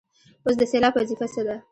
اوس 0.45 0.55
د 0.59 0.63
سېلاب 0.71 0.93
وظیفه 0.97 1.27
څه 1.33 1.41
ده. 1.47 1.55